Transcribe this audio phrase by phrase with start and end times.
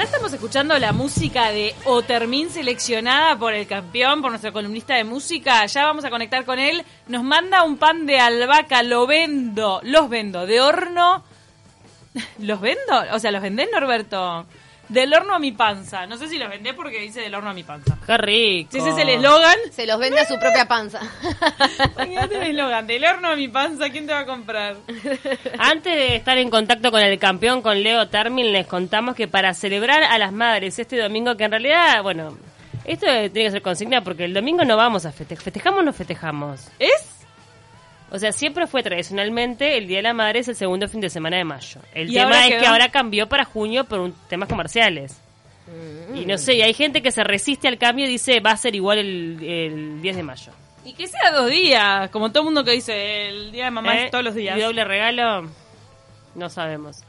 [0.00, 5.04] Ya estamos escuchando la música de Otermin seleccionada por el campeón, por nuestro columnista de
[5.04, 5.66] música.
[5.66, 6.82] Ya vamos a conectar con él.
[7.06, 11.22] Nos manda un pan de albahaca, lo vendo, los vendo, de horno.
[12.38, 12.80] ¿Los vendo?
[13.12, 14.46] O sea, ¿los vendés, Norberto?
[14.90, 16.04] Del horno a mi panza.
[16.06, 17.96] No sé si los vendés porque dice del horno a mi panza.
[18.04, 18.72] Qué rico.
[18.72, 19.56] Si ese es el eslogan.
[19.70, 21.00] Se los vende a su propia panza.
[21.94, 24.76] Imagínate el eslogan, del horno a mi panza, ¿quién te va a comprar?
[25.58, 29.54] Antes de estar en contacto con el campeón, con Leo Termin, les contamos que para
[29.54, 32.36] celebrar a las madres este domingo, que en realidad, bueno,
[32.84, 35.44] esto tiene que ser consigna porque el domingo no vamos a festejar.
[35.44, 36.66] ¿Festejamos o no festejamos?
[36.80, 37.09] ¿Es?
[38.10, 41.10] O sea, siempre fue tradicionalmente el Día de la Madre es el segundo fin de
[41.10, 41.80] semana de mayo.
[41.94, 45.20] El ¿Y tema es que ahora cambió para junio por un, temas comerciales.
[46.14, 48.56] Y no sé, y hay gente que se resiste al cambio y dice va a
[48.56, 50.52] ser igual el, el 10 de mayo.
[50.84, 54.04] Y que sea dos días, como todo mundo que dice, el día de mamá ¿Eh?
[54.06, 54.58] es todos los días.
[54.58, 55.48] ¿Y doble regalo?
[56.34, 57.04] No sabemos.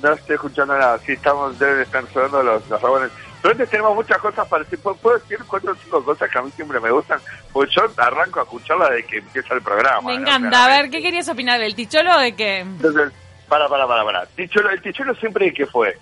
[0.00, 0.98] No estoy escuchando nada.
[0.98, 3.10] Sí, estamos, deben estar sonando los, los rabones.
[3.50, 4.78] Antes tenemos muchas cosas para decir.
[4.80, 7.18] ¿Puedo, decir cuatro o cinco cosas que a mí siempre me gustan?
[7.52, 10.00] Pues yo arranco a escucharla desde que empieza el programa.
[10.08, 10.22] Me ¿no?
[10.22, 10.64] encanta.
[10.64, 12.58] A ver, ¿qué querías opinar del ticholo o de qué?
[12.60, 13.12] Entonces,
[13.48, 14.26] para, para, para, para.
[14.26, 15.96] Ticholo, ¿El ticholo siempre qué fue?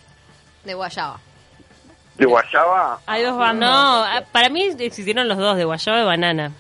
[0.65, 1.19] De Guayaba.
[2.17, 3.01] ¿De Guayaba?
[3.07, 3.69] Hay dos No, bandos.
[3.71, 6.53] ah, para mí existieron los dos, de guayaba y banana.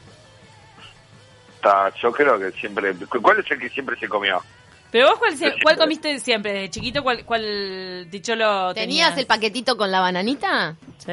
[1.56, 2.94] Está, yo creo que siempre...
[3.23, 4.43] ¿Cuál es el que siempre se comió?
[4.94, 6.53] Pero vos, ¿cuál, cuál comiste siempre?
[6.53, 9.19] ¿De chiquito cuál, cuál ticholo ¿Tenías tenías?
[9.19, 10.77] el paquetito con la bananita?
[10.99, 11.10] Sí.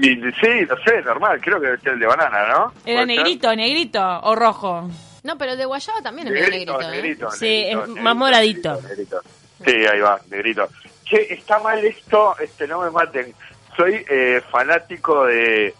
[0.00, 1.40] Y, sí, no sé, normal.
[1.40, 2.72] Creo que es el de banana, ¿no?
[2.84, 4.90] ¿Era negrito, negrito o rojo?
[5.22, 6.90] No, pero el de Guayaba también es Negrito, negrito, ¿eh?
[6.90, 8.72] negrito, Sí, negrito, es negrito, más moradito.
[8.82, 9.20] negrito, negrito.
[9.64, 10.68] Sí, ahí va, negrito.
[11.04, 13.32] Che, está mal esto, este, no me maten.
[13.76, 15.72] Soy eh, fanático de,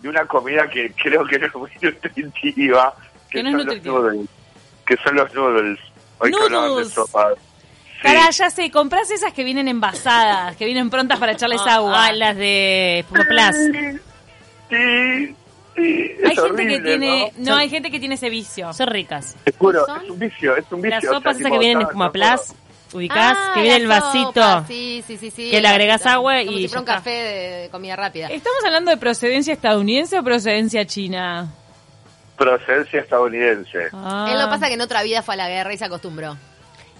[0.00, 2.94] de una comida que creo que no es muy nutritiva.
[3.28, 3.98] Que no es son los nutritiva.
[3.98, 4.28] noodles,
[4.86, 5.78] que son los noodles.
[6.18, 6.88] Hoy Noodles.
[6.88, 7.00] Sí.
[8.02, 12.06] Pará, ya sé, compras esas que vienen envasadas, que vienen prontas para echarles agua.
[12.06, 13.56] Ah, las de Pumaplas.
[13.56, 15.34] Sí,
[15.74, 17.50] sí, hay gente horrible, que tiene, ¿no?
[17.52, 18.72] no, hay gente que tiene ese vicio.
[18.72, 19.36] Son ricas.
[19.44, 20.04] Te juro, ¿Son?
[20.04, 20.90] es un vicio, es un vicio.
[20.96, 21.98] Las o sea, sopas esas que vienen en puedo.
[22.92, 24.32] ubicás, Ah, que viene el vasito.
[24.32, 25.50] sopa, Sí, sí, sí, sí.
[25.50, 26.14] que le agregás vasito.
[26.16, 28.28] agua Como y si fuera un café de comida rápida.
[28.28, 31.48] ¿Estamos hablando de procedencia estadounidense o procedencia china?
[32.38, 33.88] Procedencia estadounidense.
[33.92, 34.28] Ah.
[34.30, 36.36] Él lo pasa que en otra vida fue a la guerra y se acostumbró.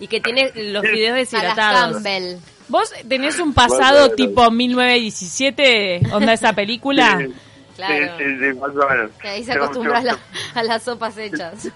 [0.01, 1.93] Y que tiene los videos A las deshidratados.
[1.95, 2.37] Campbell.
[2.69, 7.19] ¿Vos tenés un pasado Bueno, tipo 1917, onda esa película?
[7.19, 7.35] Sí,
[7.77, 7.95] Claro.
[8.19, 9.11] Sí, sí, sí, más o menos.
[9.21, 10.19] Que ahí se acostumbra a, la-
[10.55, 11.69] a las sopas hechas.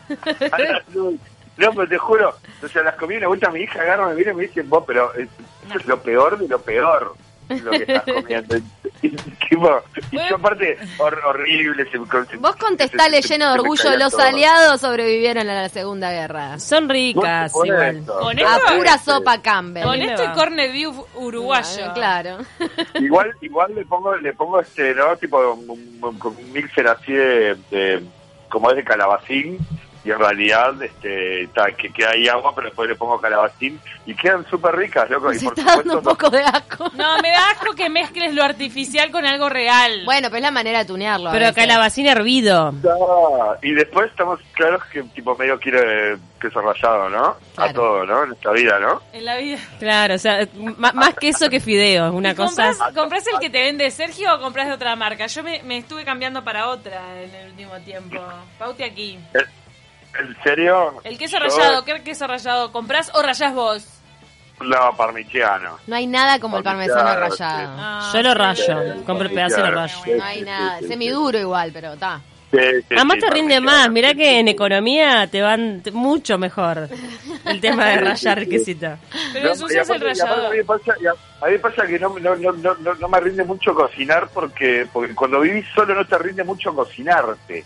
[0.51, 0.59] a
[1.57, 4.33] No, pero te juro, o sea, las comí una vuelta, mi hija agarra, me viene
[4.33, 5.29] y me dice, vos, pero eh,
[5.69, 7.15] eso es lo peor de lo peor,
[7.61, 8.57] lo que estás comiendo.
[9.03, 9.09] Y,
[9.49, 9.81] tipo,
[10.13, 11.85] y yo aparte, hor- horrible.
[11.85, 11.91] se-
[12.31, 14.23] se- Vos contestale se- lleno de orgullo, los todo.
[14.23, 16.59] aliados sobrevivieron a la Segunda Guerra.
[16.59, 18.05] Son ricas igual.
[18.07, 19.83] Con A esto- pura sopa Campbell.
[19.85, 21.93] Con esto y corned beef uruguayo.
[21.95, 22.39] Claro.
[23.01, 25.17] Igual, igual le pongo, le pongo este, ¿no?
[25.17, 28.03] Tipo un, un- un mixer así de, de-
[28.49, 29.59] como es de calabacín,
[30.05, 34.15] y en realidad este ta, que queda ahí agua, pero después le pongo calabacín y
[34.15, 35.29] quedan súper ricas, loco.
[35.29, 36.91] Me y por está dando un poco de asco.
[36.95, 40.03] No, me da asco que mezcles lo artificial con algo real.
[40.05, 41.31] Bueno, pero es la manera de tunearlo.
[41.31, 42.75] Pero calabacín hervido.
[42.85, 47.37] Ah, y después estamos claros que tipo medio quiere queso rallado, ¿no?
[47.55, 47.71] Claro.
[47.71, 48.25] A todo, ¿no?
[48.25, 49.01] En esta vida, ¿no?
[49.13, 49.59] En la vida.
[49.79, 52.71] Claro, o sea, más queso que fideo, una ¿Y cosa.
[52.71, 55.27] ¿Compras, compras el que te vende Sergio o compras de otra marca?
[55.27, 58.21] Yo me, me estuve cambiando para otra en el último tiempo.
[58.59, 59.19] Paute aquí.
[60.19, 61.01] ¿En serio?
[61.05, 63.87] El queso Yo- rallado, ¿qué queso rallado compras o rayás vos?
[64.61, 65.79] No, parmigiano.
[65.87, 67.75] No hay nada como el parmesano Claro, rallado.
[67.79, 68.39] Ah, Yo lo sí.
[68.39, 69.97] rayo, compro el pedazo y lo rayo.
[70.17, 70.79] No hay nada.
[70.81, 72.21] Semiduro igual, pero está.
[72.53, 73.63] Sí, sí, Además sí, te rinde parmigiano.
[73.65, 76.87] más, mirá que en economía te van t- mucho mejor
[77.47, 78.89] el tema de rayar quesito.
[79.33, 80.47] Pero No, eso y usas el aparte- y aparte rallado.
[80.47, 82.75] A mí me pasa, y a, a mí me pasa que no, no, no, no,
[82.75, 86.75] no- no me rinde mucho cocinar porque, porque cuando vivís solo no te rinde mucho
[86.75, 87.65] cocinarte.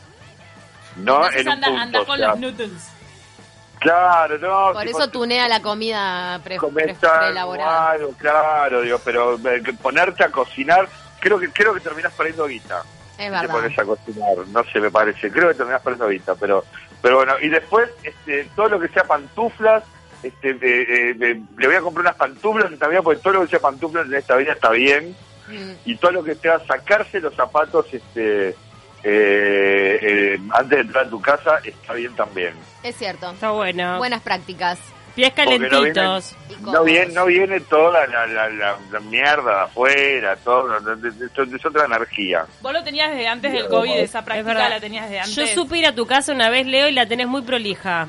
[0.97, 1.83] No, Entonces en un anda, punto.
[1.83, 2.71] anda con o sea, los noodles.
[3.79, 4.73] Claro, no.
[4.73, 7.91] Por eso tunea la comida pre, preelaborada.
[7.91, 10.89] algo, claro, digo, pero eh, ponerte a cocinar,
[11.21, 12.83] creo que creo que terminás perdiendo guita.
[13.13, 13.51] Es te verdad.
[13.51, 16.65] pones a cocinar, no sé, me parece, creo que terminás perdiendo guita, pero
[17.03, 19.85] pero bueno, y después este todo lo que sea pantuflas,
[20.23, 23.49] este eh, eh, eh, le voy a comprar unas pantuflas también porque todo lo que
[23.49, 25.15] sea pantuflas en esta vida está bien
[25.49, 25.73] Mm.
[25.85, 28.57] y todo lo que sea sacarse los zapatos este
[29.05, 32.55] eh, eh, antes de entrar a tu casa está bien también.
[32.83, 33.31] Es cierto.
[33.31, 33.99] Está bueno.
[33.99, 34.79] Buenas prácticas.
[35.15, 36.37] Pies no calentitos.
[36.61, 41.15] No viene, no viene toda la, la, la- la mierda de afuera, todo, es,
[41.55, 42.45] es otra energía.
[42.61, 44.69] Vos lo tenías desde antes del COVID, esa práctica verdad.
[44.71, 45.35] la tenías de antes.
[45.35, 48.09] Yo supe ir a tu casa una vez, Leo, y la tenés muy prolija.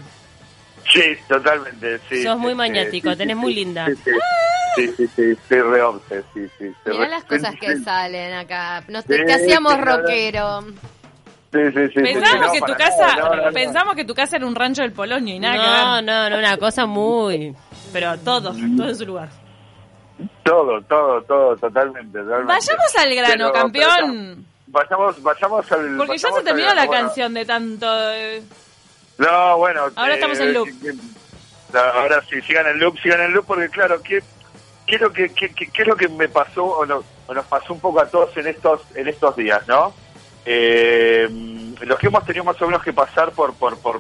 [0.92, 2.24] Sí, totalmente, sí.
[2.24, 3.86] Sos muy sí, maniático, sí, tenés sí, muy linda.
[3.88, 4.12] Sí, sí,
[4.76, 6.70] sí, sí, sí, sí, re obse, sí, sí.
[6.84, 8.84] sí, Mirá las cosas que salen acá.
[8.88, 10.62] Nos, te, Sí, te hacíamos rockero.
[10.62, 14.36] Sí, sí, sí, sí, Pensamos no, que tu casa, no, no, pensamos que tu casa
[14.38, 16.04] era un rancho del Polonio y nada que No, ver.
[16.04, 17.56] no, no, una cosa muy...
[17.94, 19.30] Pero todo, todo en su lugar.
[20.44, 22.20] Todo, todo, todo, totalmente.
[22.20, 22.54] totalmente.
[22.54, 24.46] Vayamos al grano, Pero- campeón.
[24.70, 25.96] Vayamos, vayamos al.
[25.98, 26.92] Porque ya vayamos se terminó la bueno.
[27.08, 27.88] canción de tanto...
[28.12, 28.44] eh,
[29.18, 29.82] No, bueno.
[29.96, 30.68] Ahora estamos en loop.
[30.82, 34.22] que- que- ahora sí, sigan el loop, sigan el loop, porque claro, ¿qué,
[34.86, 37.34] qué, es, lo que, qué, qué- qué es lo que me pasó o, no- o
[37.34, 39.94] nos pasó un poco a todos en estos en estos días, ¿no?
[40.46, 41.28] Eh,
[41.82, 44.00] los que hemos tenido más o menos que pasar por por por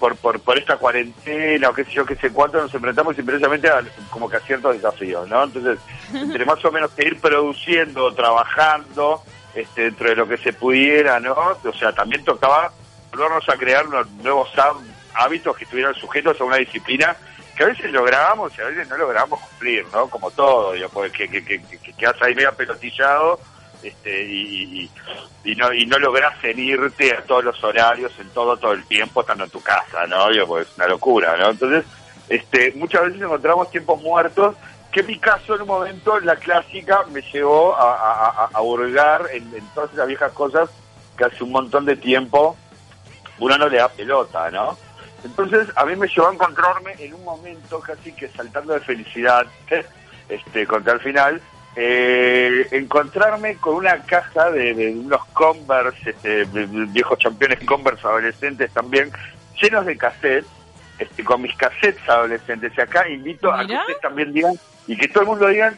[0.00, 3.66] por, por, por esta cuarentena o qué sé yo, qué sé cuánto, nos enfrentamos simplemente
[3.70, 3.80] a,
[4.10, 5.44] como que a ciertos desafíos, ¿no?
[5.44, 5.78] Entonces,
[6.12, 9.22] entre más o menos que ir produciendo, trabajando,
[9.54, 11.32] este, dentro de lo que se pudiera, ¿no?
[11.32, 12.72] O sea, también tocaba
[13.12, 14.72] volvernos a crear unos nuevos há-
[15.14, 17.16] hábitos que estuvieran sujetos a una disciplina
[17.56, 20.08] que a veces lográbamos y a veces no lográbamos cumplir, ¿no?
[20.10, 23.40] Como todo, digo, porque que, que, que, que quedas ahí medio pelotillado
[23.82, 24.90] este, y,
[25.44, 28.84] y, y no y no lográs cenirte a todos los horarios, en todo, todo el
[28.84, 30.28] tiempo, estando en tu casa, ¿no?
[30.28, 31.50] Digo, pues es una locura, ¿no?
[31.50, 31.84] Entonces,
[32.28, 34.54] este, muchas veces encontramos tiempos muertos
[34.92, 38.60] que en mi caso en un momento la clásica me llevó a, a, a- a
[38.62, 40.68] hurgar en, en todas esas viejas cosas
[41.16, 42.56] que hace un montón de tiempo
[43.38, 44.76] uno no le da pelota, ¿no?
[45.24, 49.46] Entonces a mí me llevó a encontrarme en un momento casi que saltando de felicidad,
[50.28, 51.40] este, contra el final,
[51.74, 58.06] eh, encontrarme con una caja de, de unos Converse, este, de- de viejos campeones Converse
[58.06, 59.10] adolescentes también,
[59.60, 60.46] llenos de cassettes,
[60.98, 62.72] este, con mis cassettes adolescentes.
[62.76, 64.54] Y acá invito a que ustedes también digan,
[64.86, 65.76] y que todo el mundo digan,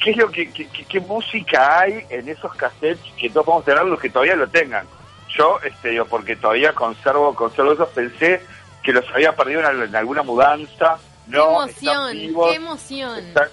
[0.00, 3.64] qué es lo que, qué, qué- qué música hay en esos cassettes que todos podemos
[3.64, 4.86] tener los que todavía lo tengan.
[5.36, 8.42] Yo, este, digo, porque todavía conservo, conservo esos, pensé
[8.82, 10.98] que los había perdido en, al- en alguna mudanza.
[11.30, 13.18] Qué No, están emoción, vivos, qué emoción.
[13.18, 13.48] están-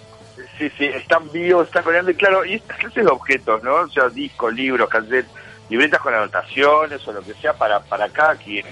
[0.58, 3.74] sí, sí, están vivos, están coreando, y claro, y estas clases de objetos, ¿no?
[3.76, 5.32] O sea, discos, libros, cassettes,
[5.70, 8.66] libretas con anotaciones o lo que sea para, para cada quien.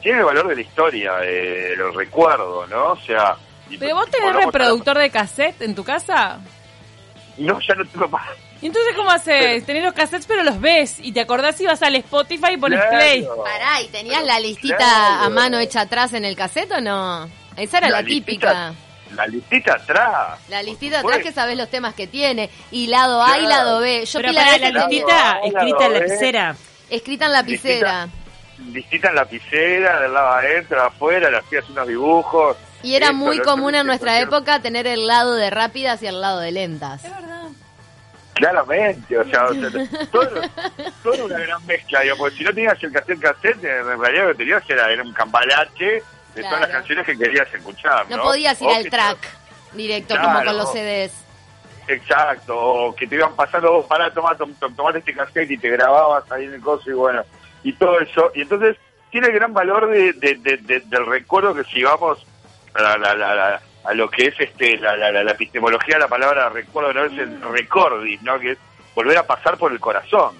[0.00, 2.92] Tiene el valor de la historia, de los recuerdos, ¿no?
[2.92, 3.36] O sea...
[3.68, 6.38] y- ¿Pero vos tenés reproductor de cassette en tu casa?
[7.38, 8.28] No, ya no tengo más.
[8.64, 9.66] ¿Y entonces cómo haces?
[9.66, 12.80] Tenés los cassettes pero los ves y te acordás y vas al Spotify y pones
[12.80, 12.96] Claro.
[12.96, 13.28] play.
[13.44, 15.24] Pará, ¿y tenías Pero, la listita claro.
[15.24, 17.28] a mano hecha atrás en el cassette o no?
[17.58, 18.70] Esa era la, típica.
[18.70, 20.38] listita- La listita atrás.
[20.48, 22.48] La listita atrás que sabes los temas que tiene.
[22.70, 24.06] Y lado A y lado B.
[24.06, 26.56] Yo Pero para la listita escrita en lapicera.
[26.88, 28.08] escrita en lapicera.
[28.72, 32.56] Listita en lapicera, del lado adentro, afuera, le hacías unos dibujos.
[32.82, 36.18] Y era Esto, muy común en nuestra época tener el lado de rápidas y el
[36.22, 37.02] lado de lentas.
[37.02, 37.33] verdad.
[38.34, 39.70] Claramente, o sea, o sea,
[40.10, 40.28] todo,
[41.02, 44.24] todo era una gran mezcla, digo, porque si no tenías el cassette cassette, en realidad
[44.24, 46.02] lo que tenías era, era un cambalache de
[46.40, 46.48] Claro.
[46.48, 48.16] todas las canciones que querías escuchar, ¿no?
[48.16, 49.18] No podías ir O al track
[49.72, 50.28] directo Claro.
[50.30, 51.12] como con los CDs.
[51.86, 55.58] Exacto, o que te iban pasando vos, pará, toma, tom- tom- tomate este cassette y
[55.58, 57.22] te grababas ahí en el coso y bueno,
[57.62, 58.32] y todo eso.
[58.34, 58.76] Y entonces
[59.10, 62.26] tiene el gran valor de, de- de- de- del recuerdo que si vamos
[62.74, 66.48] la- la- la- a lo que es este la, la- la- epistemología de la palabra
[66.48, 68.38] recuerdo, no es el recordis, ¿no?
[68.38, 68.58] Que es
[68.94, 70.34] volver a pasar por el corazón,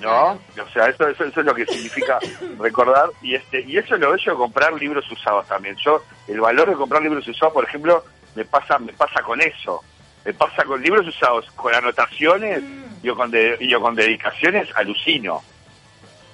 [0.00, 0.32] ¿no?
[0.32, 2.18] O sea, eso, eso, eso es lo que significa
[2.58, 5.76] recordar y este y eso es lo bello de comprar libros usados también.
[5.76, 9.82] Yo el valor de comprar libros usados, por ejemplo, me pasa me pasa con eso.
[10.24, 12.62] Me pasa con libros usados, con anotaciones
[13.02, 15.42] y yo con, de- yo con dedicaciones, alucino.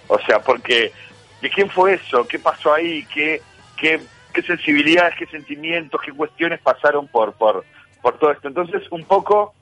[0.09, 0.93] O sea, porque
[1.41, 2.27] ¿de quién fue eso?
[2.29, 3.07] ¿Qué pasó ahí?
[3.07, 3.41] ¿Qué,
[3.79, 3.99] qué,
[4.39, 7.65] qué sensibilidades, qué sentimientos, qué cuestiones pasaron por, por,
[8.01, 8.47] por todo esto?
[8.47, 9.55] Entonces, un poco,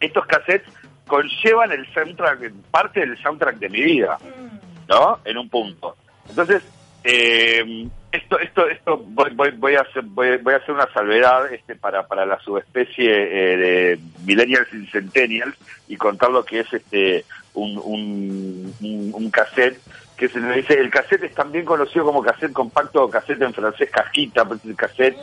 [0.00, 0.72] estos cassettes
[1.06, 4.16] conllevan el soundtrack, parte del soundtrack de mi vida,
[4.88, 5.18] ¿no?
[5.24, 5.96] En un punto.
[6.28, 6.62] Entonces,
[7.04, 11.52] eh, esto, esto, esto voy, voy, voy a hacer, voy, voy a hacer una salvedad
[11.52, 15.56] este para, para la subespecie eh, de millennials y centennials
[15.88, 19.80] y contar lo que es este un, un, un, un cassette
[20.16, 23.54] que se le dice el cassette es también conocido como cassette compacto o cassette en
[23.54, 25.16] francés cajita, el cassette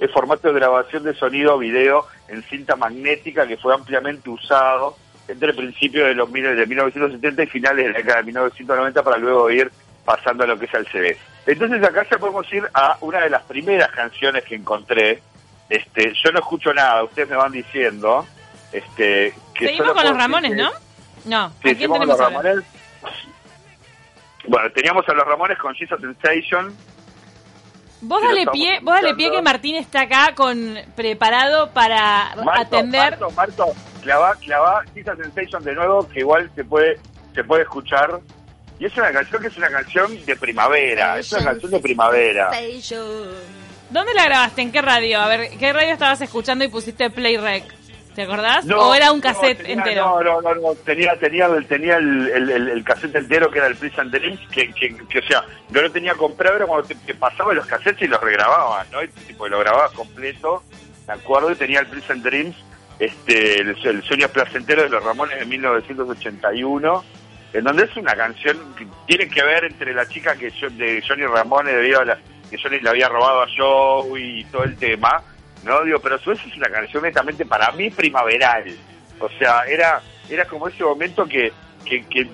[0.00, 4.96] es formato de grabación de sonido o video en cinta magnética que fue ampliamente usado
[5.26, 9.16] entre principios de los mil- de 1970 y finales de la década de 1990 para
[9.16, 9.70] luego ir
[10.04, 11.16] pasando a lo que es el CD.
[11.46, 15.22] Entonces acá ya podemos ir a una de las primeras canciones que encontré.
[15.70, 18.26] Este, yo no escucho nada, ustedes me van diciendo.
[18.70, 20.64] Este, que Seguimos solo con los Ramones, decir
[21.24, 21.44] ¿no?
[21.44, 22.18] ¿a Sí, quién con tenemos los?
[22.18, 22.64] Ramones.
[24.46, 26.74] Bueno, teníamos a los Ramones con Jesus Sensation.
[28.02, 33.12] Vos dale pie, vos dale pie que Martín está acá con preparado para Marto, atender.
[33.12, 33.66] Marto, Marto,
[34.02, 36.98] clava, clava Jesus Sensation de nuevo, que igual se puede,
[37.34, 38.20] se puede escuchar.
[38.78, 42.50] Y es una canción que es una canción de primavera, es una canción de primavera.
[43.90, 44.62] ¿Dónde la grabaste?
[44.62, 45.20] ¿En qué radio?
[45.20, 47.64] A ver, ¿qué radio estabas escuchando y pusiste Play Rec?
[48.14, 48.64] ¿Te acordás?
[48.64, 50.22] No, ¿O era un no, cassette tenía- entero?
[50.22, 53.66] No, no, no, no, tenía, tenía, tenía el, el, el, el cassette entero que era
[53.66, 56.94] el and Dreams, que, que, que, o sea, yo lo tenía comprado, era cuando te,
[56.94, 59.02] te pasaba los cassettes y los regrababa, ¿no?
[59.02, 60.62] Y, tipo, lo grababa completo,
[61.08, 62.56] me acuerdo, y tenía el and Dreams,
[63.00, 67.04] este, el, el sueño placentero de los Ramones de 1981,
[67.52, 71.02] en donde es una canción que tiene que ver entre la chica que yo, de
[71.06, 72.18] Johnny Ramones debido a la,
[72.50, 75.22] que Johnny le había robado a Joey y todo el tema,
[75.64, 75.82] ¿no?
[75.84, 78.64] Digo, pero a su vez es una canción netamente para mí primaveral.
[79.20, 81.52] O sea, era era como ese momento que,
[81.84, 82.26] que, que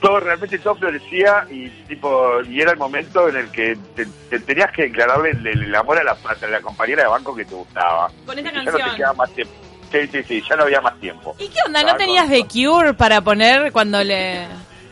[0.00, 4.40] todo realmente todo florecía y tipo y era el momento en el que te, te
[4.40, 7.54] tenías que declararle el, el amor a la, a la compañera de banco que te
[7.54, 8.10] gustaba.
[8.26, 8.96] Con esta Y ya no te canción.
[8.96, 9.54] quedaba más tiempo.
[9.90, 11.34] Sí, sí, sí, ya no había más tiempo.
[11.38, 11.82] ¿Y qué onda?
[11.82, 14.46] ¿No tenías The Cure para poner cuando le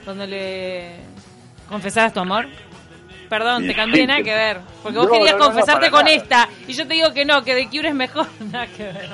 [0.05, 0.97] cuando le
[1.69, 2.47] confesaras tu amor?
[3.29, 4.61] Perdón, te cambié, nada que ver.
[4.83, 6.17] Porque vos No, querías no, confesarte con nada.
[6.17, 8.27] esta y yo te digo que no, que The Cure es mejor.
[8.53, 9.11] Nada que ver.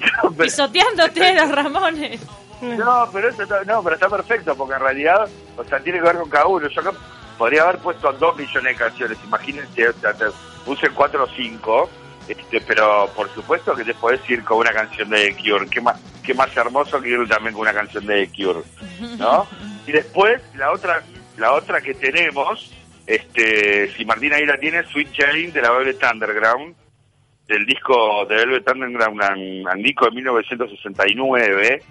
[0.00, 2.20] Pero- Pisoteándote los Ramones.
[2.60, 6.04] No, pero eso está- no, pero está perfecto, porque en realidad, o sea, tiene que
[6.04, 6.68] ver con cada uno.
[6.68, 6.92] Yo acá
[7.38, 10.26] podría haber puesto dos millones de canciones, imagínense, o sea, te
[10.64, 11.90] puse cuatro o cinco,
[12.28, 15.68] este, pero por supuesto que te podés ir con una canción de The Cure.
[15.68, 18.60] ¿Qué más, qué más hermoso que ir también con una canción de The Cure,
[19.18, 19.46] ¿no?
[19.86, 21.02] Y después, la otra,
[21.36, 22.70] la otra que tenemos,
[23.06, 26.74] este, si Martín ahí la tiene, Sweet Jane de la Velvet Underground,
[27.48, 31.82] del disco de Velvet Underground, un, un disco de 1969.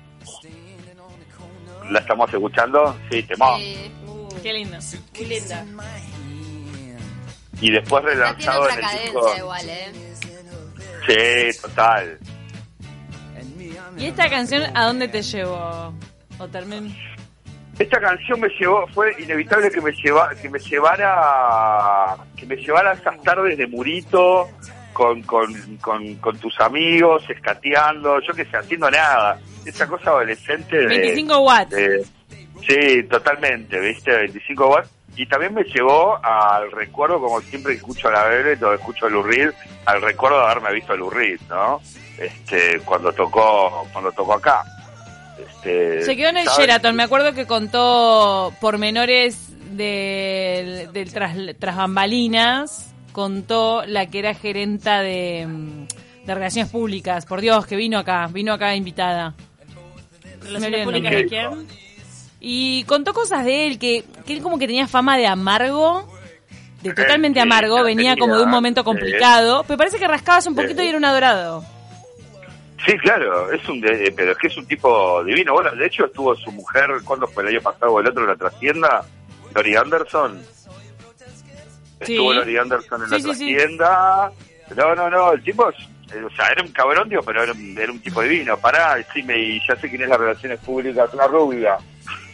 [1.89, 2.98] ¿La estamos escuchando?
[3.12, 3.60] Sí, temón.
[3.62, 3.91] Eh,
[4.41, 4.77] Qué lindo.
[5.20, 5.65] Muy linda.
[7.60, 9.34] Y después relanzado en el disco.
[9.38, 9.91] igual, ¿eh?
[11.53, 12.18] Sí, total.
[13.98, 15.94] ¿Y esta canción a dónde te llevó?
[16.39, 16.96] O termin-
[17.80, 22.92] Esta canción me llevó, fue inevitable que me lleva, que me llevara, que me llevara
[22.92, 24.50] a esas tardes de murito
[24.94, 29.40] con, con, con, con tus amigos, escateando, yo que sé, haciendo nada.
[29.66, 31.70] Esa cosa adolescente de, 25 watts.
[31.72, 32.06] de-
[32.68, 34.90] sí, totalmente, viste, 25 watts.
[35.16, 39.10] Y también me llevó al recuerdo, como siempre escucho a la Velvet o escucho a
[39.10, 39.51] Lou Reed,
[39.86, 41.82] al recuerdo de haberme visto a Lou Reed, ¿no?
[42.18, 44.63] Este, cuando tocó, cuando tocó acá.
[45.48, 46.60] Este, Se quedó en el ¿sabes?
[46.60, 46.95] Sheraton.
[46.95, 52.93] Me acuerdo que contó pormenores del, del tras, tras bambalinas.
[53.12, 57.25] Contó la que era gerenta de, mm, de relaciones públicas.
[57.25, 58.27] Por Dios, que vino acá.
[58.31, 59.33] Vino acá invitada.
[60.41, 61.17] ¿Relaciones Miren, públicas ok.
[61.17, 61.67] de quién?
[62.39, 66.07] Y contó cosas de él, que, que él como que tenía fama de amargo.
[66.81, 67.83] De totalmente amargo.
[67.83, 69.63] Venía como de un momento complicado.
[69.67, 71.63] Pero parece que rascabas un poquito y era un adorado.
[72.85, 75.53] Sí, claro, es un de- eh, pero es que es un tipo divino.
[75.53, 78.29] Bueno, de hecho estuvo su mujer, ¿cuándo fue el año pasado o el otro en
[78.29, 79.05] la trastienda?
[79.53, 80.41] Lori Anderson.
[82.03, 82.13] Sí.
[82.13, 84.31] Estuvo Lori Anderson en Sí, la sí, trastienda.
[84.75, 87.77] No, no, no, el tipo, eh, o sea, era un cabrón, digo, pero era un,
[87.77, 88.57] era un tipo divino.
[88.57, 91.77] Pará, sí, me, y ya sé quién es las relaciones públicas, una rubia.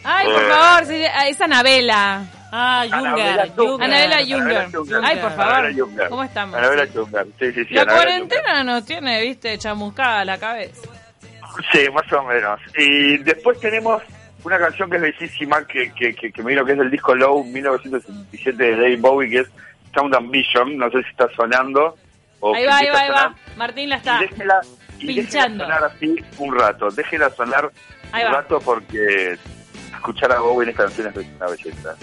[0.04, 0.48] Ay, por Eh.
[0.48, 0.92] favor,
[1.28, 2.22] es Anabela.
[2.50, 3.50] Ah, Junger.
[3.56, 3.84] Junger.
[3.84, 4.72] Anabela Junger.
[4.72, 5.00] Junger.
[5.04, 5.78] Ay, por Anabela favor.
[5.78, 6.08] Junger.
[6.08, 6.56] ¿Cómo estamos?
[6.58, 7.26] Anabela Junger.
[7.38, 7.74] Sí, sí, sí.
[7.74, 10.82] La cuarentena nos tiene, viste, chamuscada la cabeza.
[10.86, 11.64] Junger.
[11.72, 12.60] Sí, más o menos.
[12.76, 14.02] Y después tenemos
[14.44, 17.14] una canción que es bellísima, que, que, que, que me vino que es del disco
[17.14, 19.48] Low 1977 de Dave Bowie, que es
[19.94, 20.76] Sound Ambition.
[20.78, 21.96] No sé si está sonando.
[22.40, 23.34] O Ahí va, ahí va, ahí va.
[23.56, 24.22] Martín la está.
[24.22, 24.60] Y déjela,
[25.00, 25.64] y pinchando.
[25.64, 26.88] déjela sonar así un rato.
[26.90, 27.70] Déjela sonar
[28.12, 28.36] Ahí un va.
[28.36, 29.36] rato porque
[29.92, 31.96] escuchar a Bowie en esta canción es una belleza.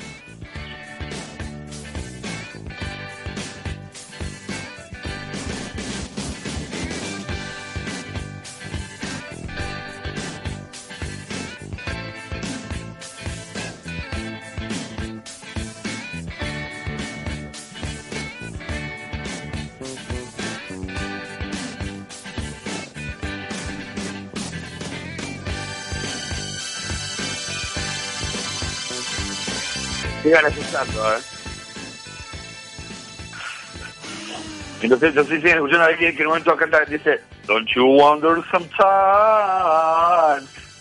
[30.25, 31.19] Sigan escuchando, ¿eh?
[34.81, 37.85] Entonces, yo sí siguen escuchando a alguien que en un momento canta, dice, Don't you
[37.85, 38.79] wonder sometimes,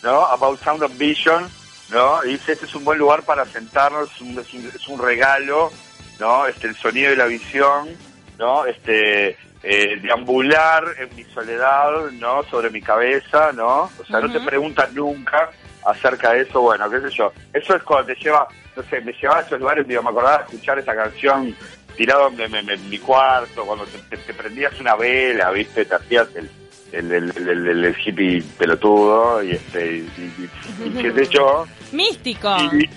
[0.02, 0.24] ¿no?
[0.24, 1.46] About Sound of Vision,
[1.90, 2.24] ¿no?
[2.24, 4.98] Y dice, este es un buen lugar para sentarnos, es un, es un, es un
[4.98, 5.70] regalo,
[6.18, 6.46] ¿no?
[6.46, 7.90] Este, el sonido y la visión,
[8.38, 8.64] ¿no?
[8.64, 12.44] Este, eh, deambular en mi soledad, ¿no?
[12.44, 13.90] Sobre mi cabeza, ¿no?
[13.98, 15.50] O sea, no te preguntas nunca
[15.86, 17.32] acerca de eso, bueno, qué sé yo.
[17.52, 20.38] Eso es cuando te lleva, no sé, me llevaba a esos lugares, digo, me acordaba
[20.38, 21.54] de escuchar esa canción
[21.96, 25.94] tirado en, en- en mi cuarto, cuando te, te- te prendías una vela, viste, te
[25.94, 26.50] hacías el,
[26.92, 31.66] el, el, el- el- el hippie pelotudo, y este, y, y- y qué sé yo,
[31.92, 32.56] Místico.
[32.58, 32.88] y,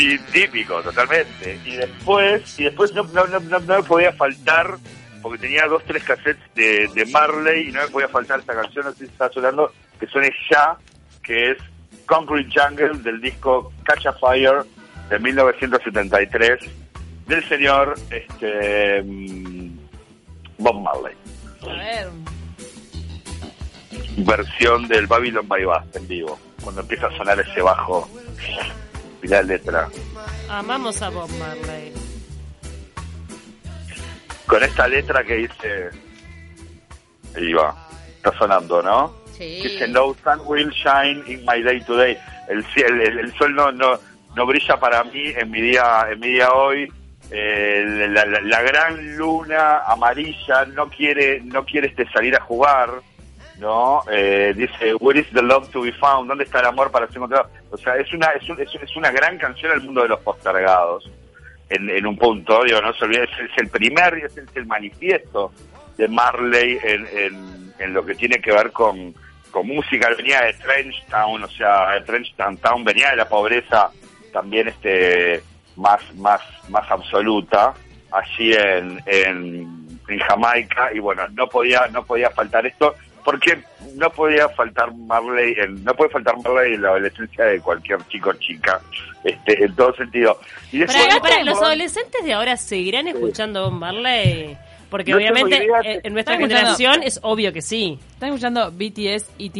[0.00, 1.60] y típico, totalmente.
[1.64, 4.76] Y después, y después no, no, no, no, no me podía faltar,
[5.22, 8.84] porque tenía dos, tres cassettes de, de Marley, y no me podía faltar esta canción,
[8.86, 10.76] no sé si está sonando, que suene ya,
[11.22, 11.58] que es
[12.06, 14.62] Concrete Jungle del disco Catch a Fire
[15.10, 16.60] de 1973
[17.26, 19.78] del señor este mm,
[20.58, 21.14] Bob Marley.
[21.62, 22.08] A ver.
[24.18, 28.08] Versión del Babylon by Bust en vivo, cuando empieza a sonar ese bajo
[29.22, 29.88] y la letra.
[30.48, 31.92] Amamos a Bob Marley.
[34.48, 35.90] con esta letra que dice
[37.36, 37.74] ahí va
[38.16, 39.60] está sonando no Sí.
[39.62, 43.98] que sun will shine in my day today el, el, el- sol no, no
[44.36, 46.92] no brilla para mí en mi día en mi día hoy.
[47.30, 52.88] Eh, la, gran luna amarilla no quiere no quiere este salir a jugar
[53.58, 57.06] no Eh, dice where is the love to be found dónde está el amor para
[57.08, 60.08] ser encontrado o sea es una es, un- es, una gran canción al mundo de
[60.08, 61.10] los postergados
[61.68, 64.64] en, en un punto, digo, no se olvide, es, es el primer, es, es el
[64.64, 65.52] manifiesto
[65.98, 69.14] de Marley en, en, en lo que tiene que ver con,
[69.50, 73.90] con música, venía de Trench Town, o sea, de Trench Town venía de la pobreza
[74.32, 75.42] también este
[75.76, 77.72] más, más, más absoluta,
[78.10, 83.58] allí en, en, en Jamaica, y bueno, no podía, no podía faltar esto, porque
[83.94, 88.30] no podía faltar Marley, en, no puede faltar Marley en la adolescencia de cualquier chico
[88.30, 88.80] o chica,
[89.24, 90.40] este, en todo sentido.
[90.72, 94.56] Y después- Para, para, ¿Los adolescentes de ahora seguirán escuchando Marley?
[94.90, 97.98] Porque No obviamente eh, en nuestra generación es obvio que sí.
[98.14, 99.50] Están escuchando BTS y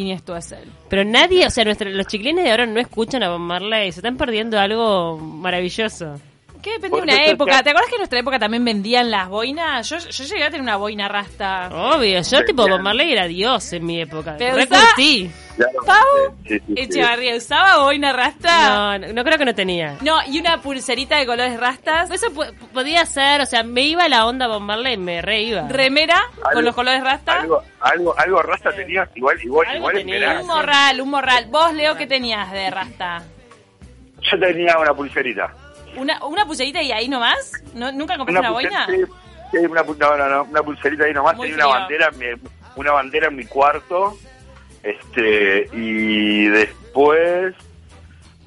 [0.52, 0.68] a él.
[0.88, 3.92] Pero nadie, o sea, nuestra- los chiquilines de ahora no escuchan a Bob Marley.
[3.92, 6.14] Se están perdiendo algo maravilloso.
[6.62, 7.62] ¿Qué depende de una época?
[7.62, 9.88] ¿Te acuerdas que en nuestra época también vendían las boinas?
[9.88, 11.68] Yo, yo llegué a tener una boina rasta.
[11.72, 12.68] Obvio, yo tipo.
[12.68, 14.34] Bob Marley era Dios en mi época.
[14.38, 15.30] Pero Recurtí.
[15.56, 16.74] Claro, Pau sí, sí, sí.
[16.76, 18.68] Echevarría, ¿usaba boina rasta?
[18.68, 19.96] No, no, no creo que no tenía.
[20.02, 22.10] No, y una pulserita de colores rastas.
[22.12, 25.66] Eso po- podía ser, o sea, me iba la onda Bob Marley, me re iba.
[25.68, 27.42] Remera Algo- con los colores rastas.
[27.42, 30.18] Algo, algo, algo rasta tenías, igual, igual, Algo igual en tenía.
[30.20, 30.40] verano.
[30.42, 31.46] Un morral, un morral.
[31.50, 33.22] Vos, Leo, ¿qué tenías de rasta?
[34.30, 35.52] Yo tenía una pulserita.
[35.96, 37.52] ¿Una, una pulserita y ahí nomás?
[37.74, 38.86] ¿No, ¿Nunca compraste una, boina?
[38.86, 42.48] sí, una, no, no, no, una pulserita ahí nomás, Muy tenía una bandera, en mi-
[42.76, 44.16] una bandera en mi cuarto,
[44.82, 47.54] este, y después,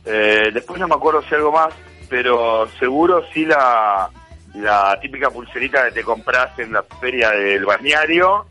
[0.06, 1.74] eh, después no me acuerdo si algo más,
[2.10, 4.10] pero seguro sí la,
[4.56, 8.46] la típica pulserita que te compras en la feria del balneario,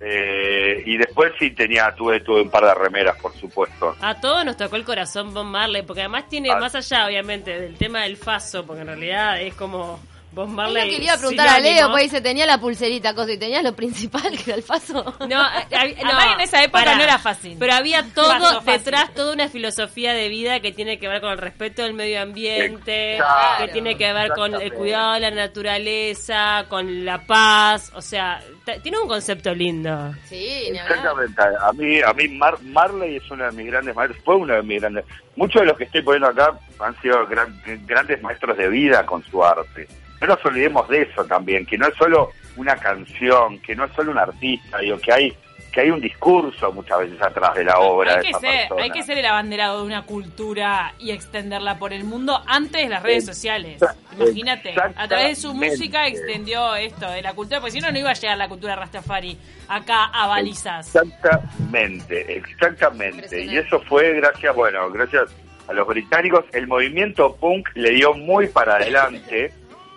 [0.00, 3.96] eh, y después sí tenía, tuve, tuve un par de remeras, por supuesto.
[4.00, 6.58] A todos nos tocó el corazón Bob Marley, porque además tiene, Ah.
[6.58, 9.98] más allá obviamente del tema del faso, porque en realidad es como
[10.36, 10.90] Bob Es lo Marley.
[10.90, 11.58] que le iba a preguntar a.
[11.60, 15.02] Leo, pues dice, tenía la pulserita, cosa, y tenías lo principal, que era el paso.
[15.20, 16.96] No, eh, hab- no, Además, en esa época pará.
[16.96, 17.56] no era fácil.
[17.58, 21.38] Pero había todo detrás, toda una filosofía de vida que tiene que ver con el
[21.38, 23.64] respeto del medio ambiente, Exacto.
[23.64, 27.90] que tiene que ver con el cuidado de la naturaleza, con la paz.
[27.94, 28.40] O sea,
[28.82, 30.12] tiene un concepto lindo.
[30.28, 30.68] Sí.
[30.68, 31.40] Exactamente.
[31.60, 34.62] A mí, a mí Mar- Marley es uno de mis grandes maestros, fue uno de
[34.62, 35.04] mis grandes.
[35.34, 39.22] Muchos de los que estoy poniendo acá han sido gran- grandes maestros de vida con
[39.24, 39.88] su arte.
[40.20, 43.92] No nos olvidemos de eso también, que no es solo una canción, que no es
[43.92, 45.36] solo un artista, digo, que hay
[45.76, 48.60] que hay un discurso muchas veces atrás de la obra hay de que, esa ser,
[48.60, 48.82] persona.
[48.82, 52.88] hay que ser el abanderado de una cultura y extenderla por el mundo antes de
[52.88, 53.78] las redes sociales.
[54.18, 57.98] Imagínate, a través de su música extendió esto de la cultura, porque si no, no
[57.98, 59.36] iba a llegar la cultura Rastafari
[59.68, 60.86] acá a balizas.
[60.96, 63.44] Exactamente, exactamente.
[63.44, 65.24] Y eso fue gracias, bueno, gracias
[65.68, 66.46] a los británicos.
[66.54, 69.52] El movimiento punk le dio muy para adelante,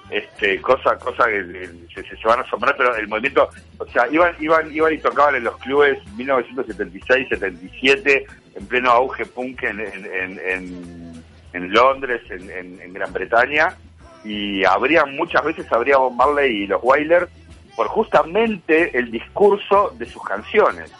[0.09, 4.33] este, cosa, cosa que se, se van a asombrar, pero el movimiento, o sea, iban,
[4.39, 10.05] iban, iban y tocaban en los clubes 1976, 77, en pleno auge punk en, en,
[10.05, 13.75] en, en- Londres, en, en- Gran Bretaña,
[14.23, 17.27] y habría muchas veces habría Bob Marley y los Wailers
[17.75, 20.91] por justamente el discurso de sus canciones.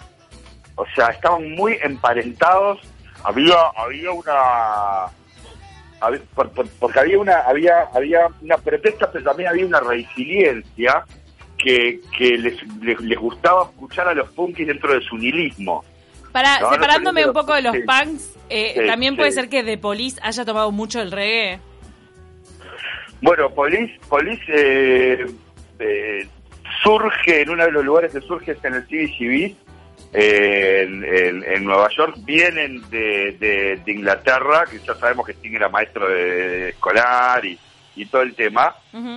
[0.75, 2.79] O sea, estaban muy emparentados.
[3.23, 5.11] Había, había una,
[6.79, 11.05] porque había una, había, había una protesta, pero también había una resiliencia
[11.57, 15.83] que, que les, les, les gustaba escuchar a los punkis dentro de su nihilismo.
[16.31, 17.81] Para, No, separándome un poco de los sí.
[17.81, 21.59] punks, eh, Sí, también puede ser que The Police haya tomado mucho el reggae.
[23.21, 25.25] Bueno, Police, Police eh,
[25.79, 26.27] eh,
[26.83, 29.55] surge en uno de los lugares que surge es en el CBGB,
[30.13, 32.15] eh, en, en- en Nueva York.
[32.25, 37.45] Vienen de, de- de Inglaterra, que ya sabemos que Sting era maestro de, de escolar
[37.45, 37.57] y,
[37.95, 38.73] y todo el tema.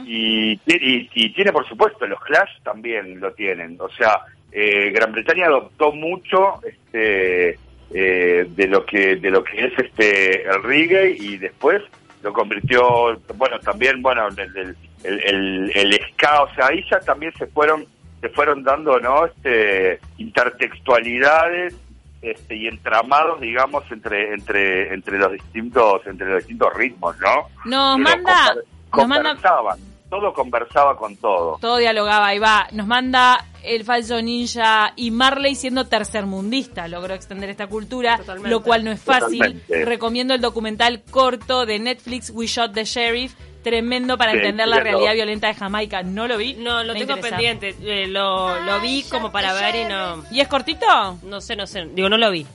[0.07, 3.77] Y, y- y tiene, por supuesto, los Clash también lo tienen.
[3.81, 7.59] O sea, eh, Gran Bretaña adoptó mucho este
[7.95, 11.83] eh, de lo que de lo que es este el reggae y después
[12.23, 17.01] lo convirtió, bueno, también, bueno, el, el, el, el- el ska, o sea, ahí ya
[17.01, 17.85] también se fueron
[18.23, 19.27] se fueron dando, ¿no?
[19.27, 21.75] Este intertextualidades
[22.23, 27.49] este, y entramados, digamos, entre entre entre los distintos entre los distintos ritmos, ¿no?
[27.65, 28.65] Nos Pero manda, conver-
[28.97, 31.59] nos manda, conversaban, todo conversaba con todo.
[31.61, 37.51] todo dialogaba, ahí va, nos manda el falso ninja y Marley siendo tercermundista, logró extender
[37.51, 38.51] esta cultura, Totalmente.
[38.51, 39.39] lo cual no es fácil.
[39.39, 39.85] Totalmente.
[39.85, 44.81] Recomiendo el documental corto de Netflix, We Shot the Sheriff, tremendo para Sí, entender la
[44.81, 46.03] realidad violenta de Jamaica.
[46.03, 46.55] No lo vi.
[46.55, 47.37] No, lo Me tengo interesa.
[47.37, 47.75] pendiente.
[47.83, 50.25] eh, lo, lo vi como para ver y no.
[50.31, 50.87] ¿Y es cortito?
[51.23, 51.87] No sé, no sé.
[51.93, 52.47] Digo, no lo vi.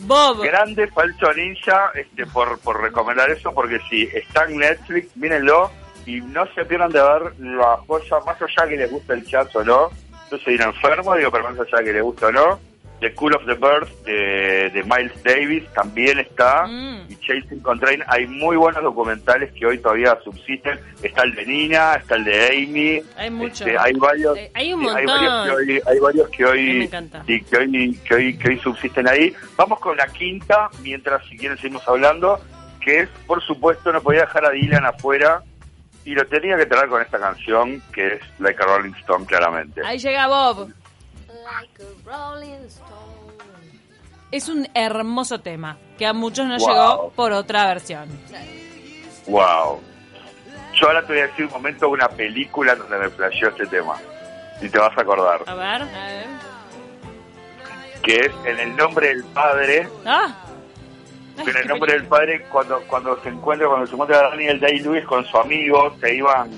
[0.00, 0.42] Bob.
[0.42, 5.70] Grande Falso Ninja, este, por, por recomendar eso, porque si está en Netflix, mírenlo
[6.06, 9.54] y no se pierdan de ver la joya, más allá que les gusta el jazz
[9.56, 9.90] o no.
[10.30, 12.60] Yo soy un enfermo, digo, pero más allá que les gusta o no.
[13.00, 16.66] The Cool of the Birds de, de Miles Davis también está.
[16.66, 17.06] Mm.
[17.08, 20.80] Y Chasing Contrain, hay muy buenos documentales que hoy todavía subsisten.
[21.02, 23.02] Está el de Nina, está el de Amy.
[23.16, 23.64] Hay mucho.
[23.64, 24.36] Este, hay varios.
[24.36, 28.48] Eh, hay un varios que hoy, hay varios que hoy, que hoy, que hoy, que
[28.48, 29.32] hoy subsisten ahí.
[29.56, 32.40] Vamos con la quinta, mientras si quieren seguimos hablando,
[32.80, 35.42] que es, por supuesto, no podía dejar a Dylan afuera
[36.04, 39.82] y lo tenía que traer con esta canción, que es Like a Rolling Stone, claramente.
[39.84, 40.72] Ahí llega Bob.
[44.30, 46.68] Es un hermoso tema que a muchos no Wow.
[46.68, 48.08] llegó por otra versión.
[49.26, 49.80] Wow.
[50.74, 53.66] Yo ahora te voy a decir un momento de una película donde me flasheó este
[53.66, 53.96] tema.
[54.60, 55.42] Y te vas a acordar.
[55.46, 55.82] A ver.
[55.82, 56.26] A ver.
[58.02, 59.88] Que es En el nombre del Padre.
[60.04, 60.34] Ah.
[61.38, 64.80] Ay, En el nombre del padre, cuando cuando se encuentra cuando se encuentra Daniel Day
[64.80, 66.50] Lewis con su amigo, se iban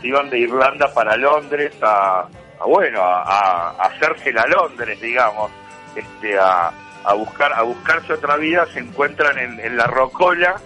[0.00, 2.28] se iban de Irlanda para Londres a,
[2.60, 5.50] a, bueno a, a- a hacérsela a Londres, digamos,
[5.94, 6.70] este a,
[7.04, 10.56] a buscar a buscarse otra vida, se encuentran en, en la Rocola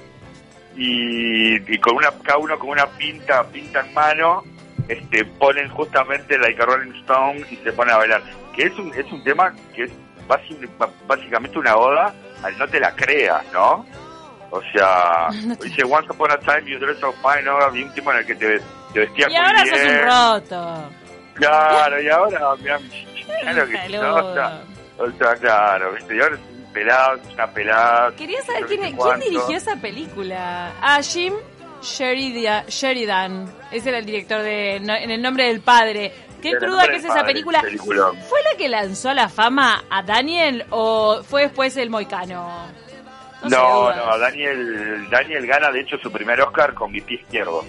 [0.76, 4.42] y, y con una cada uno con una pinta pinta en mano,
[4.88, 8.22] este ponen justamente Like a Rolling Stone y se ponen a bailar,
[8.54, 9.92] que es un es un tema que es
[11.06, 13.84] básicamente una oda al no te la creas, ¿no?
[14.50, 15.28] O sea,
[15.62, 17.56] dice Once Upon a Time You Dress So Fine, ¿no?
[17.58, 18.60] Había un en el que te,
[18.92, 19.76] te vestías Y muy ahora bien.
[19.76, 20.02] sos un
[20.50, 20.90] roto.
[21.34, 24.34] Claro, y ahora, claro que ¿no?
[25.18, 26.16] Sea, claro, ¿viste?
[26.16, 28.12] Y ahora es un pelado, es una pelada.
[28.16, 30.72] Quería saber no quién, dirigió esa película.
[30.80, 31.34] Ah, Jim
[31.82, 32.66] Sheridan.
[32.66, 33.52] Sheridan.
[33.70, 36.12] Ese era el director de no- En el nombre del padre.
[36.40, 37.60] Qué cruda que es esa padre, película.
[37.62, 38.16] peliculón.
[38.28, 42.66] ¿Fue la que lanzó a la fama a Daniel o fue después el Moicano?
[43.44, 43.96] No, dudas.
[43.96, 47.64] no, Daniel, Daniel gana de hecho su primer Oscar con mi pie izquierdo.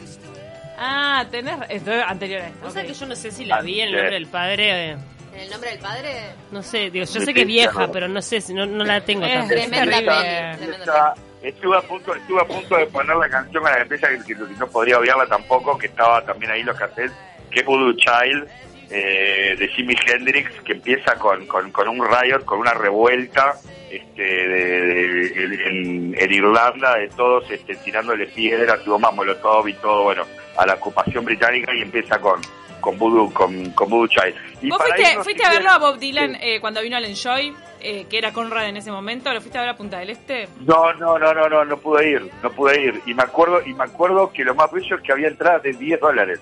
[0.86, 1.56] Ah, tenés.
[1.69, 2.67] Esto es anterior a esto.
[2.67, 2.88] O sea ok.
[2.89, 4.89] que yo no sé si la vi en el nombre del padre.
[4.91, 4.98] eh,
[5.34, 6.10] ¿En el nombre del padre?
[6.52, 9.02] No sé, digo, yo sé que es vieja, pero no sé si no, no la
[9.02, 13.82] tengo Es Tremenda Estuve a punto, estuve a punto de poner la canción con la
[13.82, 17.12] empresa que, que no podría odiarla tampoco, que estaba también ahí los cassettes,
[17.52, 18.48] que es Voodoo Child,
[18.93, 23.56] eh, de Jimi Hendrix, que empieza con, con, con un riot, con una revuelta
[23.89, 29.67] este, de, de- de- en, en Irlanda, de todos este, tirándole piedras y bombas molotov
[29.67, 30.23] y todo, bueno,
[30.58, 32.39] a la ocupación británica y empieza con
[32.79, 34.36] con Voodoo, con, con Voodoo Child.
[34.62, 37.53] Y ¿Vos para fuiste, fuiste a verlo a Bob Dylan eh, cuando vino al Enjoy,
[37.79, 39.32] eh, que era Conrad en ese momento?
[39.34, 40.49] ¿Lo fuiste a ver a Punta del Este?
[40.67, 43.01] No, no, no, no, no, no pude ir, no pude ir.
[43.06, 45.71] Y me acuerdo, y me acuerdo que lo más bello es que había entradas de
[45.71, 46.41] 10 dólares.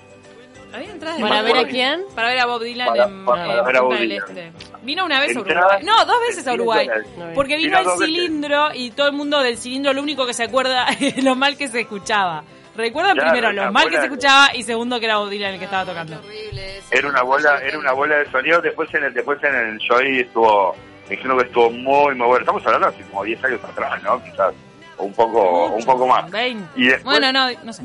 [0.73, 2.01] ¿Había entradas de ¿Para ver a quién?
[2.15, 4.27] Para ver a Bob Dylan Para- en, para en ver a Bob Punta del Dylan.
[4.29, 4.51] Este.
[4.83, 5.83] Vino una vez a Uruguay.
[5.83, 6.87] No, dos veces a de 10 Uruguay.
[7.35, 7.93] Porque Vino veces.
[7.99, 11.57] cilindro y todo el mundo del cilindro lo único que se acuerda es lo mal
[11.57, 12.43] que se escuchaba.
[12.75, 15.59] Recuerdan Claro, primero lo mal que se escuchaba y segundo que era Bob Dylan el
[15.59, 16.17] que estaba tocando.
[16.19, 16.87] Horrible eso.
[16.91, 18.61] Era una bola, era una bola de sonido.
[18.61, 20.75] Después en el, después en el show estuvo,
[21.09, 22.37] me dijeron que estuvo muy, muy bueno.
[22.39, 24.23] Estamos hablando hace como 10 años atrás, ¿no?
[24.23, 24.53] Quizás,
[24.97, 26.31] o un poco, un poco más.
[26.31, 26.65] 20.
[26.77, 27.83] Y después- Bueno, no, no sé.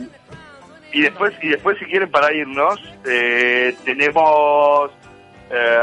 [0.97, 4.91] Y después, y después si quieren para irnos, eh, tenemos
[5.51, 5.79] eh,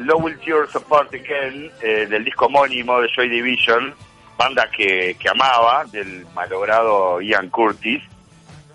[0.00, 3.94] Low Will Tears Apart Again, eh, del disco homónimo de Joy Division,
[4.36, 8.02] banda que, que amaba, del malogrado Ian Curtis,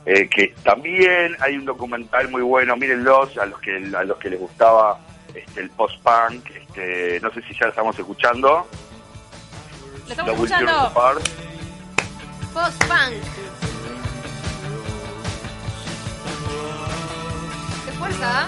[0.07, 4.31] eh, que también hay un documental muy bueno, mírenlos, a los que a los que
[4.31, 4.99] les gustaba
[5.35, 8.67] este, el post-punk, este, no sé si ya lo estamos escuchando.
[10.07, 11.21] ¿Lo estamos Low Will Tears escuchando?
[12.51, 13.56] Post-punk.
[17.97, 18.47] Fuerza.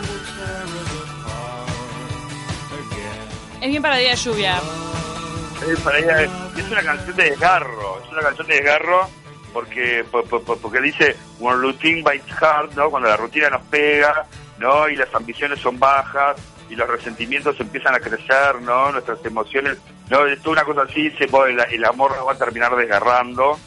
[3.62, 4.58] Es bien para día de lluvia.
[4.58, 9.10] Eh, para ella es, es una canción de desgarro, es una canción de desgarro
[9.52, 12.90] porque po- po- po- porque dice when routine bites hard, ¿no?
[12.90, 14.26] Cuando la rutina nos pega,
[14.60, 14.88] ¿no?
[14.88, 16.38] Y las ambiciones son bajas
[16.70, 18.92] y los resentimientos empiezan a crecer, ¿no?
[18.94, 19.78] Nuestras emociones,
[20.10, 20.26] ¿no?
[20.28, 23.60] Es toda una cosa así, se, el, el amor nos va a terminar desgarrando,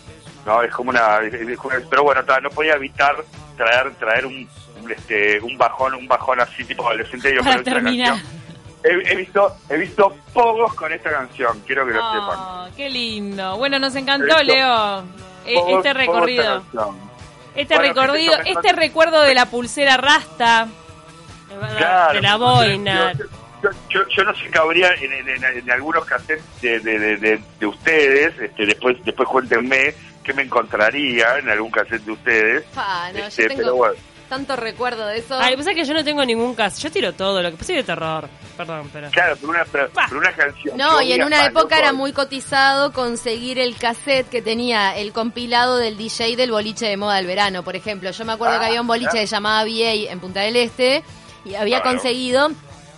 [0.46, 0.62] ¿no?
[0.62, 3.16] Es como una, es- es como- pero bueno, no podía evitar
[3.64, 4.48] traer traer un,
[4.90, 7.70] este un bajón, un bajón así tipo adolescente yo creo que
[8.84, 12.36] He, he visto he visto pocos con esta canción, quiero que lo sepan.
[12.38, 13.56] Oh, qué lindo.
[13.56, 15.04] Bueno, nos encantó, Leo,
[15.46, 16.62] e- Pocos- este pocos recorrido.
[17.54, 20.66] Este Bueno, recorrido, este recuerdo de la pulsera rasta.
[21.76, 23.12] Claro, de la boina.
[23.62, 27.16] Yo, yo- yo- no sé qué habría en, en- en- algunos cassettes de, de, de,
[27.18, 32.64] de- de ustedes, este, después después cuéntenme qué me encontraría en algún cassette de ustedes.
[32.74, 33.94] Pa, no, Este, yo pero tengo bueno,
[34.28, 35.36] tanto recuerdo de eso.
[35.38, 36.80] Ay, pasa que yo no tengo ningún caso.
[36.80, 38.28] Yo tiro todo, lo que pasa es de terror.
[38.56, 39.10] Perdón, pero.
[39.10, 40.06] claro, pero una, pero, Pa.
[40.08, 40.76] pero una canción.
[40.76, 45.12] No, que y en una época era muy cotizado conseguir el cassette que tenía el
[45.12, 48.10] compilado del DJ del boliche de moda del verano, por ejemplo.
[48.10, 50.56] Yo me acuerdo Ah, que había un boliche que se llamaba VA en Punta del
[50.56, 51.02] Este
[51.44, 51.96] y había Claro.
[51.96, 52.50] conseguido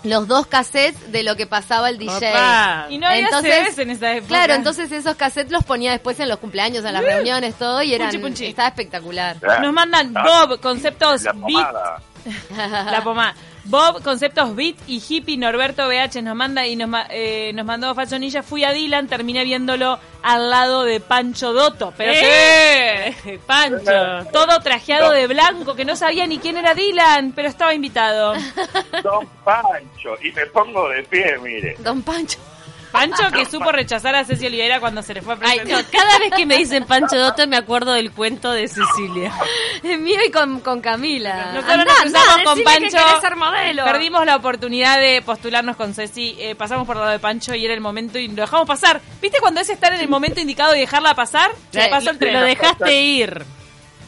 [0.04, 2.30] los dos cassettes de lo que pasaba el DJ.
[2.30, 2.86] Opa.
[2.90, 4.28] Y no había Entonces, CDs en esa época.
[4.28, 7.94] Claro, entonces esos cassettes los ponía después en los cumpleaños, en las reuniones, todo, y
[7.94, 8.46] eran, Punchi, punchi.
[8.46, 9.36] estaba espectacular.
[9.48, 12.02] Ah, Nos mandan ah, Bob, conceptos La beat, pomada.
[12.90, 13.34] la pomada.
[13.66, 17.94] Bob, conceptos beat y hippie, Norberto BH nos manda y nos, ma- eh, nos mandó
[17.94, 18.42] Fachonilla.
[18.42, 21.92] Fui a Dylan, terminé viéndolo al lado de Pancho Dotto.
[21.96, 23.14] Pero ¡Eh!
[23.24, 24.28] qué, Pancho.
[24.32, 28.34] todo trajeado de blanco, que no sabía ni quién era Dylan, pero estaba invitado.
[29.02, 30.14] Don Pancho.
[30.22, 31.76] Y me pongo de pie, mire.
[31.78, 32.38] Don Pancho.
[32.94, 36.18] Pancho que supo rechazar a Ceci Olivera cuando se le fue a Ay, no, cada
[36.18, 39.32] vez que me dicen Pancho Dotto me acuerdo del cuento de Cecilia.
[39.82, 41.52] Es mío y con, con Camila.
[41.52, 42.96] Nosotros Andá, nos andá, con que Pancho.
[42.96, 43.84] querés ser modelo.
[43.84, 46.36] Perdimos la oportunidad de postularnos con Ceci.
[46.38, 49.00] eh, pasamos por el lado de Pancho y era el momento y lo dejamos pasar.
[49.20, 51.50] ¿Viste cuando es estar en el momento indicado y dejarla pasar?
[51.70, 52.32] Se pasó el tren.
[52.34, 53.44] Lo dejaste ir.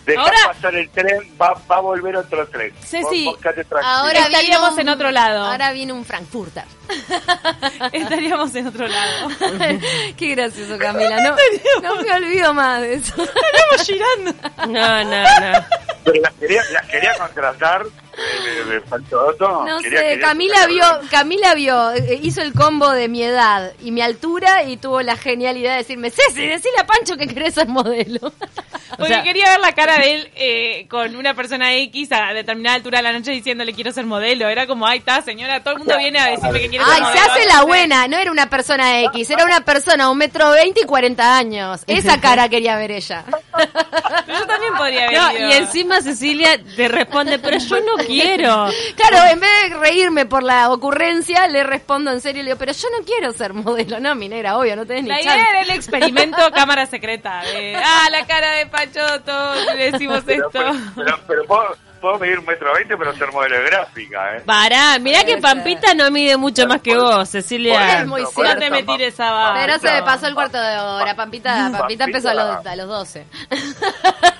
[0.06, 2.72] Deja Ahora- pasar el tren, va, va a volver otro tren.
[2.80, 3.98] Ceci, quedate tranquila.
[3.98, 5.44] Ahora Estaríamos en otro lado.
[5.44, 6.62] Ahora viene un Frankfurter.
[7.92, 9.28] Estaríamos en otro lado.
[10.16, 11.20] Qué gracioso, Camila.
[11.20, 11.36] No,
[11.82, 13.14] no me olvido más de eso.
[13.20, 14.34] Estaríamos girando.
[14.66, 15.66] No, no, no.
[16.04, 17.82] Pero las quería, las quería contratar
[18.16, 23.72] No Quería- sé, quería Camila vio, Camila vio, eh, hizo el combo de mi edad
[23.82, 27.54] y mi altura y tuvo la genialidad de decirme, Ceci, decile a Pancho que querés
[27.54, 28.20] ser modelo.
[28.96, 32.76] Porque sea- quería ver la cara de él eh, con una persona X a determinada
[32.76, 34.48] altura de la noche diciéndole quiero ser modelo.
[34.48, 37.02] Era como, ay, está, señora, todo el mundo viene a decirme que quiere ser Ay,
[37.02, 37.18] modelo.
[37.24, 40.80] se hace la buena, no era una persona X, era una persona un metro veinte
[40.82, 41.82] y cuarenta años.
[41.86, 43.24] Esa cara quería ver ella.
[43.26, 45.48] Pero yo también podría No, ido.
[45.50, 48.68] y encima Cecilia te responde, pero yo no quiero.
[48.96, 52.72] Claro, en vez de reírme por la ocurrencia, le respondo en serio, le digo, pero
[52.72, 54.00] yo no quiero ser modelo.
[54.00, 55.28] No, mi negra, obvio, no tenés ni La chance.
[55.38, 57.42] idea era el experimento cámara secreta.
[57.42, 60.50] De, ah, la cara de Pachoto, le decimos Pero, esto.
[60.52, 64.42] pero, pero, pero puedo, puedo medir un metro veinte, pero ser modelo de gráfica, ¿eh?
[64.46, 65.36] Pará, mirá que.
[65.38, 68.00] Pampita no mide mucho más que vos, Cecilia.
[68.00, 68.22] Es muy.
[68.22, 69.60] No te me tires esa barra.
[69.66, 71.14] Pero se me pasó el cuarto de hora.
[71.16, 73.26] Pampita, Pampita empezó a los, a los 12.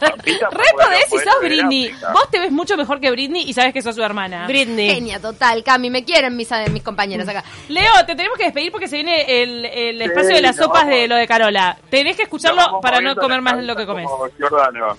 [0.01, 1.89] Pampita fue Re modelo- podés si sos de Britney.
[1.89, 2.13] gráfica.
[2.13, 4.47] Vos te ves mucho mejor que Britney y sabes que sos su hermana.
[4.47, 4.91] Britney.
[4.95, 5.91] Genia total, Cami.
[5.91, 7.45] Me quieren mis, mis compañeros acá.
[7.69, 10.83] Leo, te tenemos que despedir porque se viene el, el Sí, espacio de las sopas
[10.85, 10.95] vamos.
[10.95, 11.77] de lo de Carola.
[11.91, 14.07] Tenés que escucharlo para no comer más cabezas lo que comes.
[14.09, 14.27] como.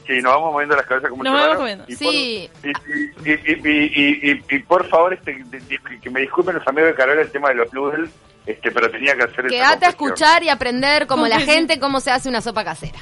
[0.06, 2.50] Sí, nos vamos moviendo las cabezas como Nos vamos por- Sí.
[2.64, 5.44] Y, y, y, y, y, y- y por favor, este,
[6.02, 8.10] que me disculpen los amigos de Carola el tema de los noodles,
[8.46, 12.12] este, pero tenía que hacer Quédate a escuchar y aprender como la gente cómo se
[12.12, 13.00] hace una sopa casera.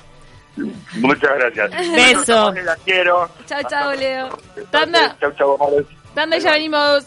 [0.96, 1.92] Muchas gracias.
[1.92, 2.52] Beso.
[2.64, 3.30] La quiero.
[3.46, 4.30] Chao, chao, Leo.
[4.72, 5.16] Tanda.
[5.20, 5.86] Chau, chau, amores.
[6.14, 7.06] Tanda ya venimos.